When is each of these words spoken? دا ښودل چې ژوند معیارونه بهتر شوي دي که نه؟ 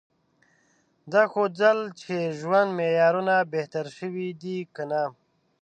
دا 1.11 1.23
ښودل 1.31 1.79
چې 2.01 2.15
ژوند 2.39 2.69
معیارونه 2.77 3.35
بهتر 3.53 3.85
شوي 3.97 4.29
دي 4.41 4.57
که 4.75 4.83
نه؟ 4.91 5.03